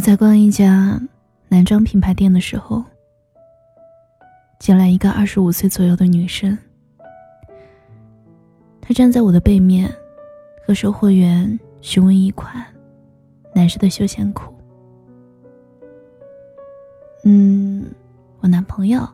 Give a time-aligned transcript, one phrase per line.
[0.00, 0.98] 我在逛一家
[1.50, 2.82] 男装品牌店的时候，
[4.58, 6.56] 进来一个二十五岁左右的女生。
[8.80, 9.94] 她站在我的背面，
[10.66, 12.64] 和售货员询问一款
[13.54, 14.50] 男士的休闲裤。
[17.24, 17.84] 嗯，
[18.38, 19.06] 我男朋友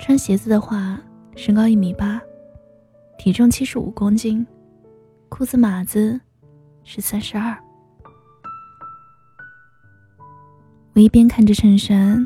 [0.00, 1.00] 穿鞋子的话，
[1.34, 2.22] 身高一米八，
[3.18, 4.46] 体重七十五公斤，
[5.28, 6.20] 裤子码子
[6.84, 7.63] 是三十二。
[10.94, 12.24] 我一边看着衬衫，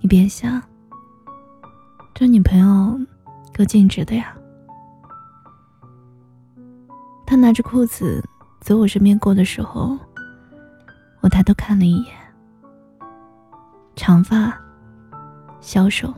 [0.00, 0.62] 一边想：
[2.14, 3.00] 这女朋友
[3.56, 4.36] 够尽职的呀。
[7.24, 8.22] 他拿着裤子
[8.60, 9.98] 走我身边过的时候，
[11.22, 12.14] 我抬头看了一眼，
[13.94, 14.54] 长发，
[15.62, 16.12] 消瘦，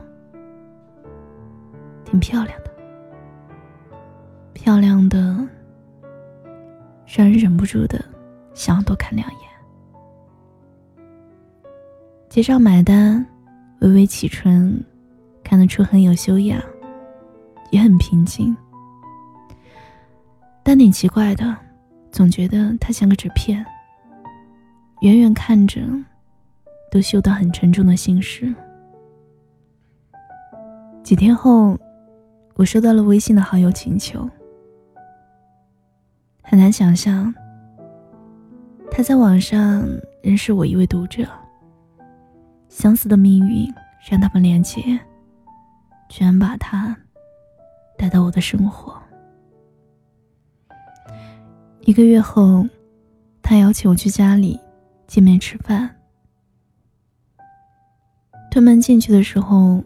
[2.03, 2.71] 挺漂亮的，
[4.51, 5.47] 漂亮的，
[7.07, 8.03] 让人忍不住的
[8.53, 9.48] 想要多看两眼。
[12.29, 13.25] 结账买单，
[13.79, 14.79] 微微启唇，
[15.43, 16.61] 看得出很有修养，
[17.71, 18.55] 也很平静。
[20.61, 21.57] 但挺奇怪的，
[22.11, 23.65] 总觉得他像个纸片。
[25.01, 25.81] 远远看着，
[26.91, 28.53] 都嗅到很沉重的心事。
[31.01, 31.75] 几天后，
[32.53, 34.29] 我收到了微信的好友请求。
[36.43, 37.33] 很难想象，
[38.91, 39.83] 他在网上
[40.21, 41.27] 认识我一位读者。
[42.69, 43.67] 相似的命运
[44.09, 44.81] 让他们连接，
[46.07, 46.95] 居然把他
[47.97, 48.97] 带到我的生活。
[51.81, 52.65] 一个月后，
[53.41, 54.57] 他邀请我去家里
[55.07, 55.93] 见面吃饭。
[58.51, 59.83] 推门进去的时候，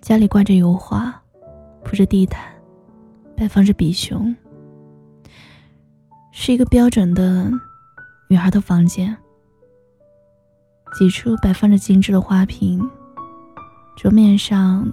[0.00, 1.22] 家里挂着油画，
[1.84, 2.42] 铺着地毯，
[3.36, 4.34] 摆放着比熊，
[6.32, 7.50] 是一个标准的
[8.28, 9.16] 女孩的房间。
[10.98, 12.88] 几处摆放着精致的花瓶，
[13.96, 14.92] 桌面上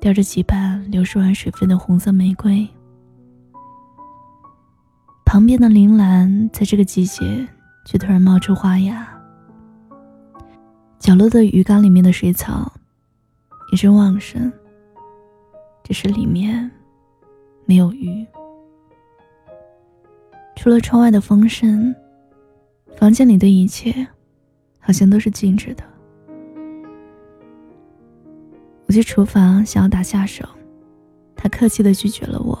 [0.00, 2.66] 吊着几瓣流失完水分的红色玫瑰。
[5.24, 7.46] 旁边的铃兰在这个季节
[7.84, 9.06] 却突然冒出花芽。
[10.98, 12.72] 角落的鱼缸里面的水草
[13.72, 14.50] 也是旺盛，
[15.84, 16.70] 只是里面
[17.66, 18.26] 没有鱼。
[20.54, 21.94] 除了窗外的风声，
[22.96, 24.06] 房间里的一切。
[24.86, 25.82] 好像都是静止的。
[28.86, 30.48] 我去厨房想要打下手，
[31.34, 32.56] 他客气的拒绝了我。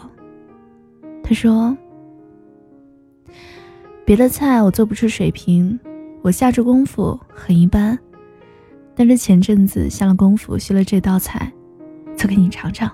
[1.22, 1.76] 他说
[4.04, 5.78] ：“别的菜我做不出水平，
[6.22, 7.96] 我下厨功夫很一般，
[8.96, 11.52] 但是前阵子下了功夫学了这道菜，
[12.16, 12.90] 做给你尝尝。”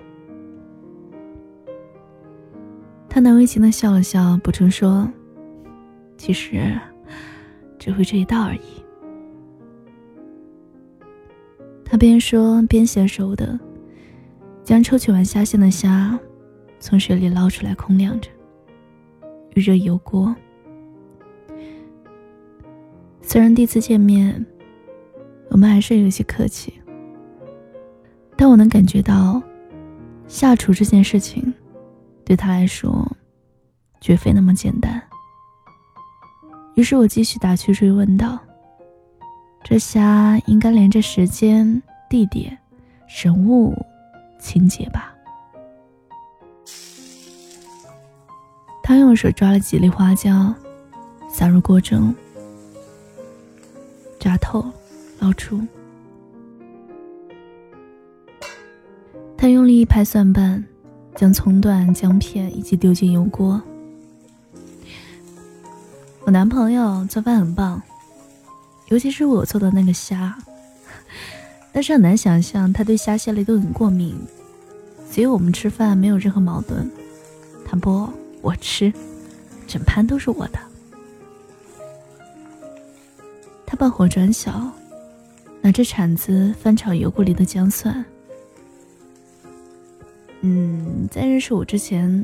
[3.09, 5.11] 他难为情的笑了笑，补充说
[6.19, 6.79] ：“其实
[7.79, 8.61] 只会这一道而已。”
[11.93, 13.61] 他边说边娴熟的
[14.65, 16.19] 将抽取完虾线的虾
[16.81, 18.31] 从水里捞出来空晾着，
[19.55, 20.35] 预热油锅。
[23.21, 24.43] 虽然第一次见面，
[25.51, 26.73] 我们还是有些客气，
[28.39, 29.43] 但我能感觉到
[30.27, 31.53] 下厨这件事情
[32.25, 33.07] 对他来说
[34.01, 34.99] 绝非那么简单。
[36.75, 38.39] 于是我继续打趣追问道。
[39.65, 42.59] 这虾应该连着时间、地点、
[43.07, 43.75] 人物、
[44.39, 45.15] 情节吧？
[48.83, 50.53] 他用手抓了几粒花椒，
[51.31, 52.15] 撒入锅中，
[54.19, 54.65] 炸透，
[55.21, 55.61] 捞出。
[59.39, 60.63] 他用力一拍蒜瓣，
[61.15, 63.63] 将葱段、姜片一起丢进油锅。
[66.25, 67.81] 我男朋友做饭很棒。
[68.93, 70.37] 尤其是我做的那个虾，
[71.73, 74.15] 但是很难想象他对虾蟹类都很过敏，
[75.11, 76.91] 所以我们吃饭没有任何矛盾。
[77.65, 78.07] 他不，
[78.43, 78.93] 我吃，
[79.67, 80.59] 整盘都是我的。
[83.65, 84.71] 他把火转小，
[85.63, 88.05] 拿着铲子翻炒油锅里的姜蒜。
[90.43, 92.23] 嗯，在认识我之前，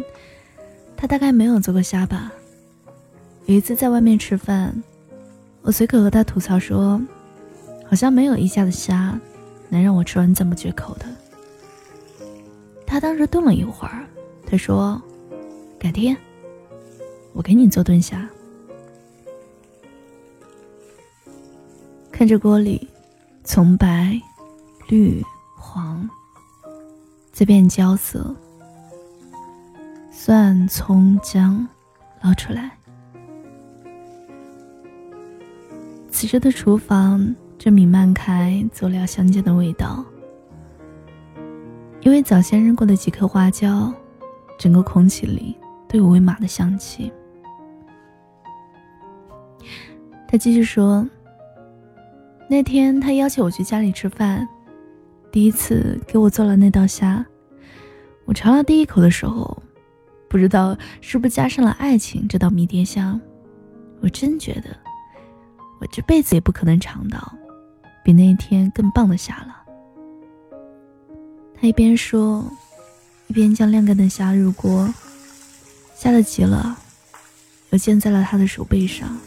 [0.98, 2.30] 他大概没有做过虾吧。
[3.46, 4.82] 有一次在外面吃饭。
[5.68, 6.98] 我随口和他吐槽说
[7.86, 9.20] ：“好像没有一家的虾
[9.68, 11.04] 能让我吃完这么绝口的。”
[12.86, 14.08] 他当时顿了一会儿，
[14.46, 14.98] 他说
[15.78, 16.16] ：“改天
[17.34, 18.26] 我给你做炖虾。”
[22.10, 22.88] 看着锅里
[23.44, 24.18] 从白、
[24.88, 25.22] 绿、
[25.54, 26.08] 黄
[27.30, 28.34] 再变焦色，
[30.10, 31.68] 蒜、葱、姜
[32.22, 32.74] 捞出来。
[36.20, 40.04] 此时的厨房正弥漫开佐料相间的味道，
[42.00, 43.94] 因为早先扔过的几颗花椒，
[44.58, 45.56] 整个空气里
[45.88, 47.12] 都有微麻的香气。
[50.26, 51.08] 他继续说
[52.50, 54.44] ：“那天他邀请我去家里吃饭，
[55.30, 57.24] 第一次给我做了那道虾。
[58.24, 59.62] 我尝了第一口的时候，
[60.28, 63.20] 不知道是不是加上了爱情这道迷迭香，
[64.00, 64.76] 我真觉得
[65.78, 67.32] 我这辈子也不可能尝到
[68.04, 69.56] 比那天更棒的虾了。”
[71.60, 72.44] 他一边说，
[73.26, 74.92] 一边将晾干的虾入锅，
[75.96, 76.78] 吓得急了，
[77.70, 79.18] 又溅在了他的手背上。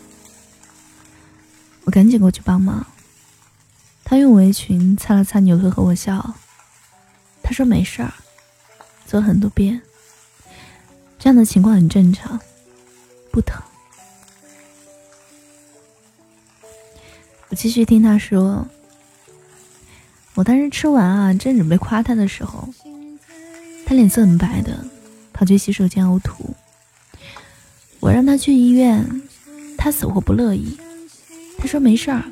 [1.84, 2.86] 我赶紧过去帮忙。
[4.04, 6.36] 他用围裙擦了擦牛头，和我笑。
[7.42, 8.14] 他说：“没事儿，
[9.06, 9.82] 做很多遍，
[11.18, 12.40] 这样的情况很正常，
[13.32, 13.62] 不疼。”
[17.52, 18.66] 我继续听他说。
[20.36, 22.70] 我当时吃完啊，正准备夸他的时候，
[23.86, 24.86] 他脸色很白的，
[25.34, 26.56] 跑去洗手间呕吐。
[28.00, 29.22] 我让他去医院，
[29.78, 30.78] 他死活不乐意。
[31.58, 32.24] 他说没事儿，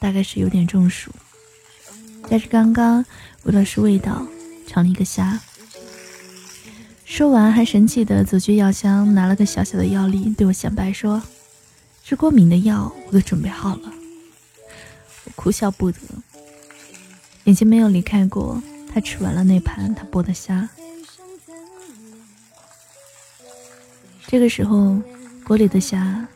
[0.00, 1.12] 大概是有点中暑。
[2.28, 3.04] 但是刚刚
[3.44, 4.26] 闻了是味道，
[4.66, 5.40] 尝了一个虾。
[7.04, 11.22] 说完还神气的走去药箱，拿了个小小的药粒，对我显摆说
[12.02, 13.92] ：“是过敏的药，我都准备好了。”
[15.38, 16.00] 我哭笑不得，
[17.44, 18.60] 眼睛没有离开过
[18.92, 20.68] 他吃完了那盘他剥的虾。
[24.26, 25.00] 这个时候，
[25.44, 26.26] 锅里的虾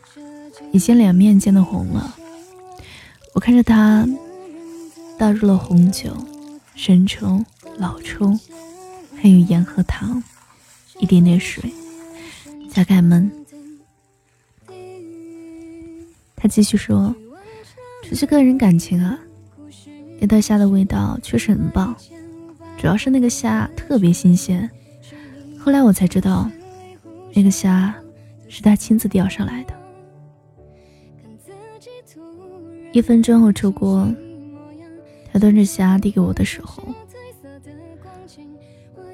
[0.71, 2.17] 已经两面煎的红了。
[3.35, 4.07] 我看着他
[5.19, 6.17] 倒入了红酒、
[6.77, 7.45] 生抽、
[7.79, 8.39] 老抽，
[9.21, 10.23] 还有盐和糖，
[11.01, 11.73] 一点点水，
[12.71, 13.29] 加盖焖。
[16.37, 17.13] 他继续说
[18.13, 19.19] ：“只是个人感情啊，
[20.21, 21.97] 那道虾的味道确实很棒，
[22.77, 24.71] 主要是那个虾特别新鲜。
[25.59, 26.47] 后来我才知道，
[27.35, 27.95] 那个虾
[28.51, 29.73] 是他亲自钓上来的。”
[32.93, 34.07] 一分钟后出锅，
[35.33, 36.83] 他端着虾递给我的时候，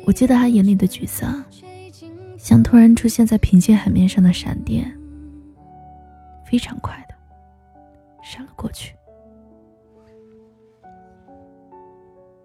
[0.04, 1.44] 我记得他眼里的沮丧，
[2.36, 4.92] 像突然出现在平静海面上的闪电，
[6.50, 7.00] 非常快
[8.28, 8.94] 闪了过去。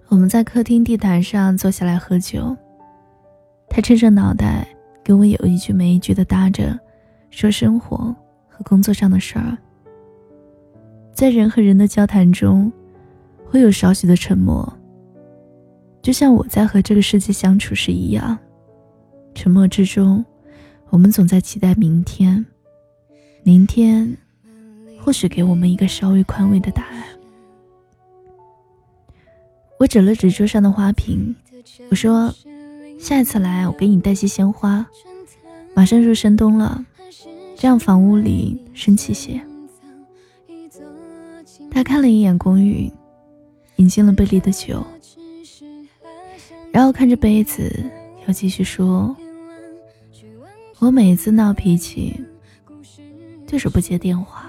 [0.07, 2.55] 我们在客厅地毯上坐下来喝酒，
[3.67, 4.65] 他撑着脑袋
[5.03, 6.79] 给我有一句没一句的搭着，
[7.31, 8.15] 说生活
[8.47, 9.57] 和工作上的事儿。
[11.11, 12.71] 在人和人的交谈中，
[13.43, 14.71] 会有少许的沉默，
[16.01, 18.37] 就像我在和这个世界相处时一样。
[19.35, 20.23] 沉默之中，
[20.89, 22.45] 我们总在期待明天，
[23.43, 24.15] 明天
[25.03, 27.03] 或许给我们一个稍微宽慰的答案。
[29.77, 31.35] 我指了指桌上的花瓶，
[31.89, 32.33] 我说
[32.97, 34.85] ：“下一次来，我给你带些鲜花。
[35.73, 36.85] 马上入深冬了，
[37.57, 39.41] 这样房屋里生气些。”
[41.69, 42.89] 他看了一眼公寓，
[43.75, 44.81] 饮尽了杯里的酒，
[46.71, 47.69] 然后看着杯子，
[48.25, 49.13] 又继续说
[50.79, 52.23] ：“我每次闹脾气，
[53.45, 54.42] 就是不接电话。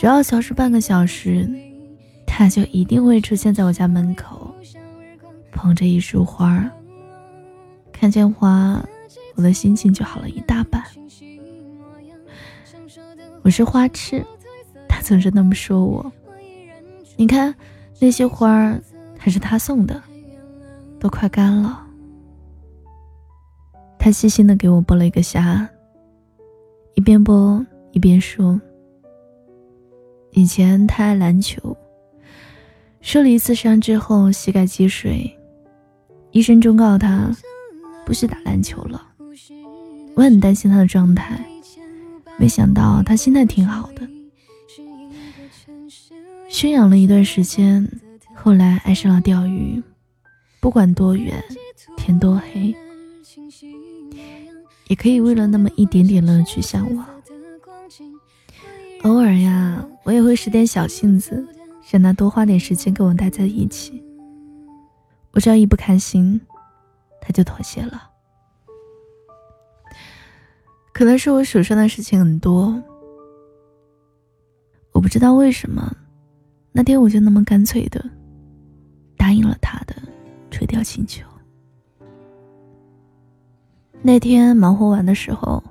[0.00, 1.46] 只要消失半个小时，
[2.26, 4.50] 他就一定会出现在我家门口，
[5.52, 6.66] 捧着一束花。
[7.92, 8.82] 看见花，
[9.34, 10.82] 我的心情就好了一大半。
[13.42, 14.24] 我是花痴。”
[14.88, 16.10] 他总是那么说我，
[17.18, 17.54] 你看
[17.98, 18.80] 那些花儿
[19.18, 20.02] 还是他送的，
[20.98, 21.86] 都快干了。
[23.98, 25.68] 他细心的给我剥了一个虾，
[26.94, 28.58] 一边剥一边说
[30.32, 31.76] ：“以前他爱篮球，
[33.00, 35.30] 受了一次伤之后膝盖积水，
[36.30, 37.30] 医生忠告他
[38.06, 39.08] 不许打篮球了。
[40.14, 41.44] 我很担心他的状态，
[42.38, 44.08] 没想到他心态挺好的。”
[46.48, 47.88] 驯养了一段时间，
[48.34, 49.82] 后来爱上了钓鱼。
[50.60, 51.42] 不管多远，
[51.96, 52.74] 天多黑，
[54.88, 57.06] 也可以为了那么一点点乐趣向往。
[59.02, 61.46] 偶尔呀，我也会使点小性子，
[61.90, 64.02] 让他多花点时间跟我待在一起。
[65.32, 66.38] 我只要一不开心，
[67.20, 68.10] 他就妥协了。
[70.92, 72.82] 可能是我手上的事情很多，
[74.92, 75.96] 我不知道为什么。
[76.72, 78.04] 那天我就那么干脆的
[79.16, 79.96] 答应了他的
[80.50, 81.26] 垂钓请求。
[84.02, 85.62] 那天忙活完的时候，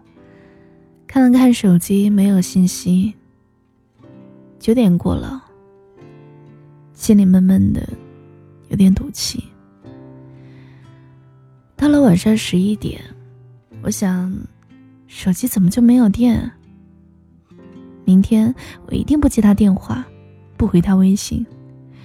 [1.05, 3.13] 看了看手机，没有信息。
[4.59, 5.41] 九点过了，
[6.93, 7.87] 心里闷闷的，
[8.67, 9.41] 有点赌气。
[11.77, 13.01] 到了晚上十一点，
[13.81, 14.37] 我想，
[15.07, 16.51] 手机怎么就没有电？
[18.03, 18.53] 明天
[18.85, 20.05] 我一定不接他电话，
[20.57, 21.45] 不回他微信，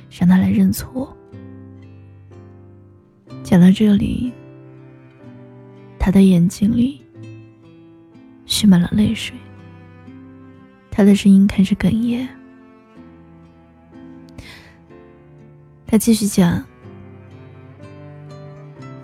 [0.08, 1.14] 让他来认错。
[3.42, 4.32] 讲到这里，
[5.98, 7.02] 他的眼睛里
[8.46, 9.36] 蓄满了泪水，
[10.88, 12.28] 他的声音开始哽咽。
[15.94, 16.60] 他继续讲。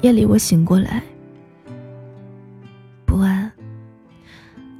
[0.02, 1.00] 夜里我醒过来，
[3.06, 3.49] 不安。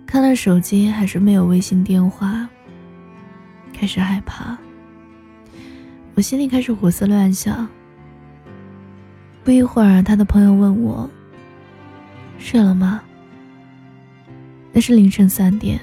[0.09, 2.49] 看了手机还是没有微信电话，
[3.73, 4.59] 开始害怕。
[6.17, 7.69] 我心里开始胡思乱想。
[9.45, 11.09] 不一会儿，他的朋友问我
[12.41, 13.01] ：“睡了吗？”
[14.75, 15.81] 那是凌晨三点。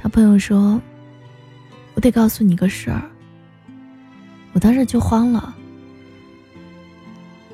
[0.00, 0.80] 他朋友说
[1.94, 3.02] ：“我得告诉你个事儿。”
[4.52, 5.54] 我当时就慌了。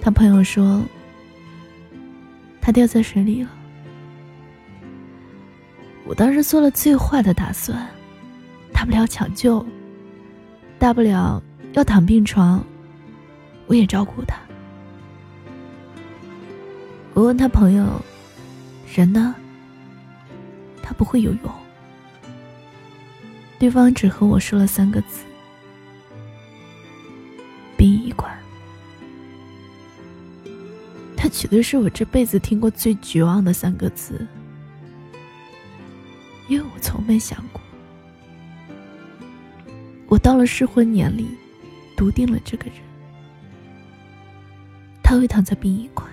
[0.00, 0.82] 他朋友说
[2.60, 3.50] ：“他掉在水里了。”
[6.06, 7.86] 我当时做了最坏的打算，
[8.72, 9.66] 大不了抢救，
[10.78, 12.64] 大不了要躺病床，
[13.66, 14.36] 我也照顾他。
[17.12, 18.00] 我问他朋友
[18.94, 19.34] ：“人呢？”
[20.80, 21.52] 他不会游泳。
[23.58, 25.24] 对方只和我说了三个字。
[31.36, 34.26] 绝对是我这辈子听过最绝望的三个字，
[36.48, 37.60] 因为我从没想过，
[40.08, 41.28] 我到了适婚年龄，
[41.94, 42.76] 笃定了这个人，
[45.02, 46.08] 他会躺在殡仪馆。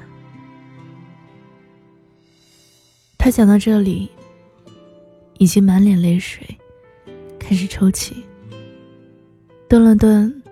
[3.17, 4.11] 他讲到这里，
[5.37, 6.45] 已经满脸泪水，
[7.39, 8.25] 开始抽泣。
[9.69, 10.43] 顿了顿，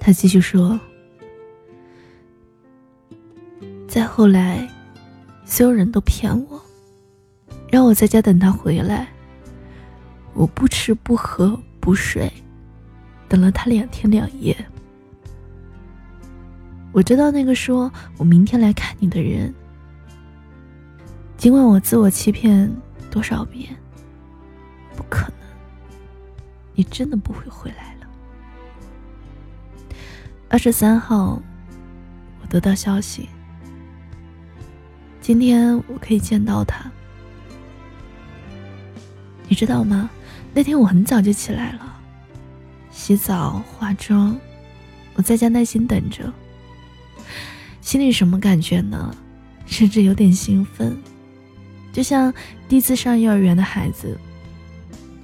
[0.00, 0.78] 他继续说。
[4.14, 4.68] 后来，
[5.42, 6.62] 所有人都骗我，
[7.70, 9.08] 让我在家等他回来。
[10.34, 12.30] 我不吃不喝不睡，
[13.26, 14.54] 等了他两天两夜。
[16.92, 19.52] 我知道那个说我明天来看你的人，
[21.38, 22.70] 尽管我自我欺骗
[23.10, 23.74] 多少遍，
[24.94, 25.48] 不可能，
[26.74, 28.06] 你真的不会回来了。
[30.50, 31.40] 二十三号，
[32.42, 33.26] 我得到消息。
[35.22, 36.90] 今天我可以见到他，
[39.46, 40.10] 你知道吗？
[40.52, 42.00] 那天我很早就起来了，
[42.90, 44.36] 洗澡化妆，
[45.14, 46.30] 我在家耐心等着。
[47.80, 49.14] 心里什么感觉呢？
[49.64, 51.00] 甚至有点兴奋，
[51.92, 52.34] 就像
[52.68, 54.18] 第一次上幼儿园的孩子，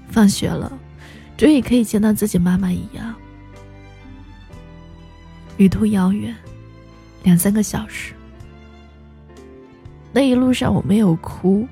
[0.09, 0.73] 放学了，
[1.37, 3.13] 终于可以见到自己妈妈一样。
[5.57, 6.33] 旅途遥远，
[7.25, 8.15] 两三个小时。
[10.13, 11.67] 那一路上我没有哭，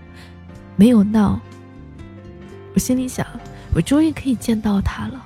[0.77, 1.41] 没有闹。
[2.75, 3.27] 我心里想，
[3.75, 5.25] 我终于可以见到他了。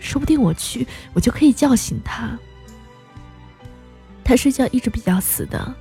[0.00, 2.38] 说不定我去，我就可以叫醒他。
[4.24, 5.74] 他睡觉一直比较死的，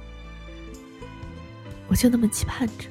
[1.87, 2.85] 我就那么期盼着。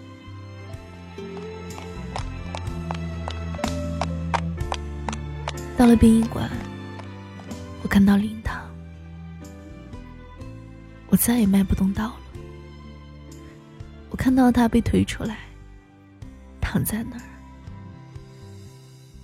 [5.77, 6.51] 到了殡仪馆，
[7.83, 8.61] 我看到灵堂，
[11.09, 12.26] 我再也迈不动道了。
[14.27, 15.39] 看到他被推出来，
[16.61, 17.23] 躺在那儿。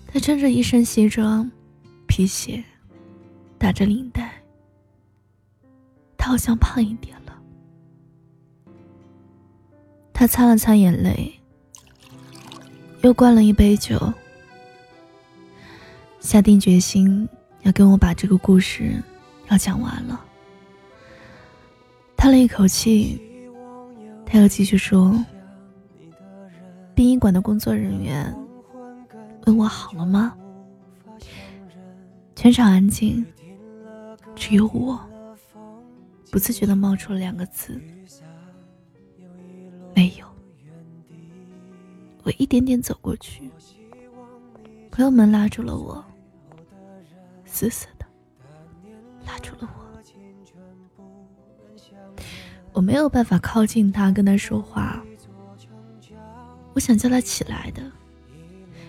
[0.06, 1.50] 他穿着一身西装，
[2.06, 2.62] 皮鞋，
[3.58, 4.32] 打着领带。
[6.16, 7.36] 他好像胖一点了。
[10.12, 11.32] 他擦了擦眼泪，
[13.00, 14.00] 又灌了一杯酒，
[16.20, 17.28] 下定决心
[17.62, 19.02] 要跟我把这个故事
[19.48, 20.24] 要讲完了。
[22.16, 23.20] 叹了一口气。
[24.32, 25.14] 他又继续说
[26.96, 28.34] ：“殡仪馆的工作人员
[29.44, 30.34] 问我好了吗？”
[32.34, 33.22] 全场安静，
[34.34, 34.98] 只有我
[36.30, 37.78] 不自觉的冒出了两个字
[39.94, 40.26] ：“没有。”
[42.24, 43.50] 我一点点走过去，
[44.90, 46.02] 朋友们拉住了我，
[47.44, 48.06] 死死的
[49.26, 49.81] 拉住了我。
[52.72, 55.02] 我没有办法靠近他，跟他说话。
[56.74, 57.82] 我想叫他起来的，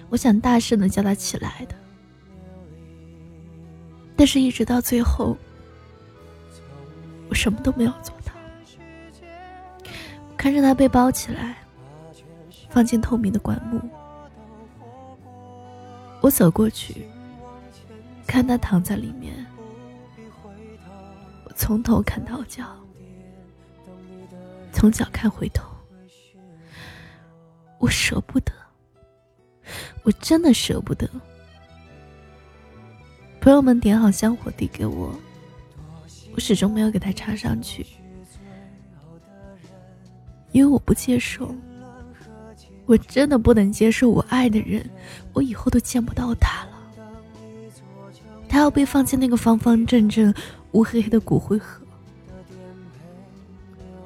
[0.09, 1.75] 我想大声的叫他起来的，
[4.15, 5.35] 但是，一直到最后，
[7.29, 8.31] 我什么都没有做到。
[10.37, 11.57] 看着他被包起来，
[12.69, 13.81] 放进透明的棺木，
[16.21, 17.05] 我走过去，
[18.25, 19.45] 看他躺在里面，
[21.43, 22.65] 我从头看到脚，
[24.83, 25.63] 从脚看回头，
[27.79, 28.51] 我舍不得，
[30.03, 31.09] 我真的舍不得。
[33.39, 35.17] 朋友们点好香火递给我，
[36.35, 37.85] 我始终没有给他插上去，
[40.51, 41.55] 因为我不接受。
[42.85, 44.85] 我真的不能接受，我爱的人，
[45.31, 46.71] 我以后都见不到他了。
[48.49, 50.35] 他要被放进那个方方正正、
[50.73, 51.82] 乌黑黑的骨灰盒，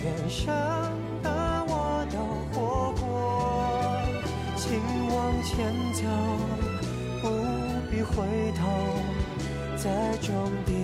[0.00, 0.46] 全生
[1.24, 1.28] 的
[1.66, 2.18] 我都
[2.52, 3.02] 活过。
[4.56, 4.78] 请
[5.08, 6.04] 往前走，
[7.20, 7.28] 不
[7.90, 8.24] 必回
[8.56, 8.60] 头，
[9.76, 10.32] 在终
[10.64, 10.76] 点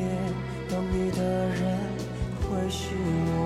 [0.68, 1.78] 等你的人
[2.42, 2.88] 会是
[3.36, 3.38] 我。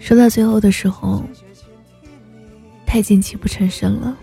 [0.00, 1.22] 说到最后的时候，
[2.84, 4.16] 他已经泣不成声了，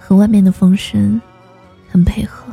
[0.00, 1.20] 和外面的风声
[1.88, 2.47] 很配合。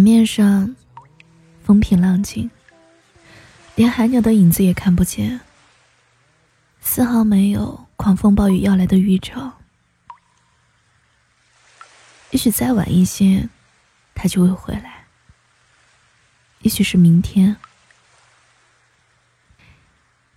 [0.00, 0.74] 海面上
[1.62, 2.50] 风平浪静，
[3.74, 5.38] 连海鸟的影子也看不见，
[6.80, 9.58] 丝毫没有狂风暴雨要来的预兆。
[12.30, 13.46] 也许再晚一些，
[14.14, 15.04] 他就会回来。
[16.60, 17.54] 也许是明天。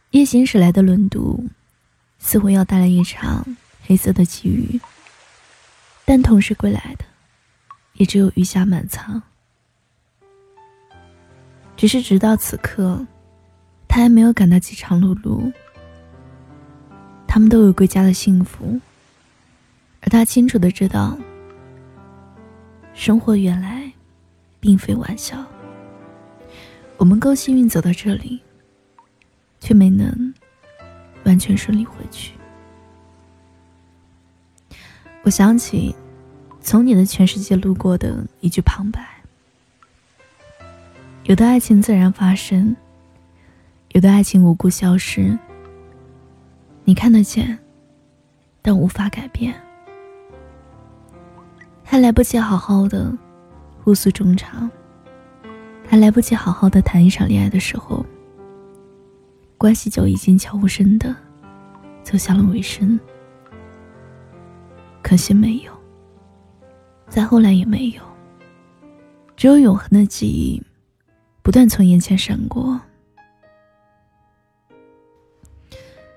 [0.09, 1.47] 夜行驶来的轮渡，
[2.19, 4.81] 似乎要带来一场黑色的奇遇，
[6.03, 7.05] 但同时归来的，
[7.93, 9.23] 也只有鱼虾满仓。
[11.83, 13.05] 只是直到此刻，
[13.89, 15.51] 他还没有赶到饥肠辘辘。
[17.27, 18.79] 他们都有归家的幸福，
[19.99, 21.17] 而他清楚的知道，
[22.93, 23.91] 生活原来
[24.61, 25.45] 并非玩笑。
[26.95, 28.41] 我们够幸运走到这里，
[29.59, 30.33] 却没能
[31.25, 32.31] 完全顺利回去。
[35.23, 35.93] 我想起
[36.61, 39.05] 从你的全世界路过的一句旁白：
[41.25, 42.75] 有的爱情自然发生，
[43.93, 45.37] 有的爱情无故消失。
[46.83, 47.57] 你看得见，
[48.61, 49.55] 但无法改变。
[51.81, 53.09] 还来不及好好的
[53.81, 54.69] 互诉衷肠。
[55.87, 58.05] 还来不及好好的谈一场恋爱的时候，
[59.57, 61.15] 关系就已经悄无声的
[62.03, 62.99] 走向了尾声。
[65.01, 65.71] 可惜没有，
[67.07, 68.01] 再后来也没有，
[69.37, 70.61] 只有永恒的记忆
[71.43, 72.79] 不断从眼前闪过。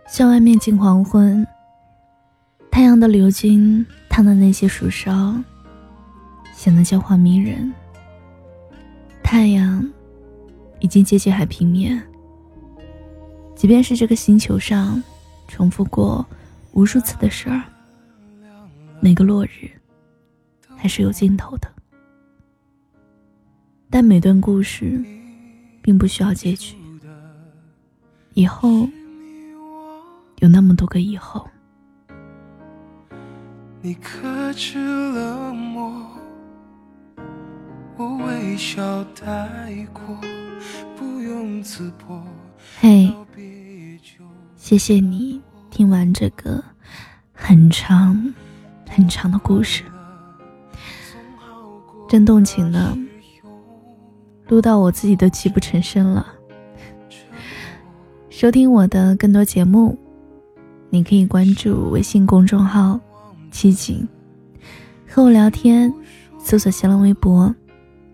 [0.09, 1.45] 向外面近黄昏，
[2.71, 5.43] 太阳的流金烫的那些树梢，
[6.55, 7.71] 显得娇黄迷人。
[9.21, 9.85] 太阳
[10.79, 12.01] 已经接近海平面，
[13.57, 15.03] 即便是这个星球上
[15.49, 16.25] 重复过
[16.71, 17.65] 无数次的事儿，
[19.01, 19.69] 每个落日
[20.77, 21.69] 还是有尽头的。
[23.99, 25.03] 但每段故事
[25.81, 26.77] 并不需要结局，
[28.35, 28.87] 以后
[30.41, 31.49] 有那么多个以后。
[33.81, 36.11] 你可知冷漠？
[37.97, 39.49] 我微笑带
[39.95, 40.21] 过，
[40.99, 42.23] 不用自驳。
[42.79, 43.11] 嘿，
[44.57, 46.63] 谢谢你听完这个
[47.33, 48.35] 很长
[48.91, 49.85] 很长的故事，
[52.07, 52.95] 真动情呢，
[54.49, 56.27] 录到我自己都泣不成声了。
[58.31, 59.99] 收听我的更多节目，
[60.91, 63.01] 你可以关注微信公众号
[63.51, 64.07] “七景”，
[65.09, 65.93] 和我聊天，
[66.39, 67.55] 搜索新浪微博。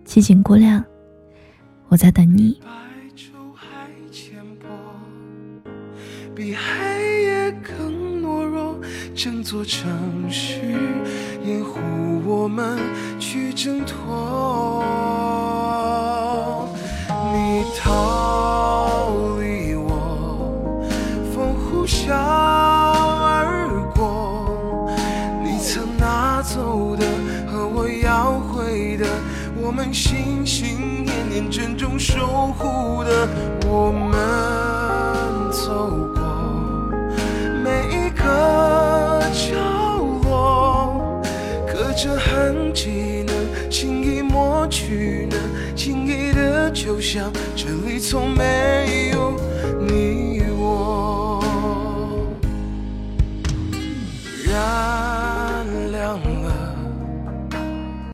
[0.05, 0.83] 七景姑娘，
[1.87, 2.59] 我在等你。
[6.35, 8.75] 比黑夜更懦弱，
[9.15, 9.89] 整座城
[10.29, 10.59] 市
[11.45, 11.79] 掩护
[12.25, 12.79] 我们
[13.19, 15.62] 去挣脱。
[17.33, 19.89] 你逃离我，
[21.33, 24.47] 风呼啸而过。
[25.43, 27.03] 你曾拿走的
[27.51, 29.07] 和我要回的。
[29.59, 33.27] 我们心心念念、珍重守护的
[33.65, 34.13] 我们。
[35.51, 36.21] 走过，
[37.63, 38.23] 每一个
[39.33, 39.57] 角
[40.23, 41.19] 落，
[41.65, 42.92] 刻着痕迹
[46.83, 49.12] 就像这里，从没有。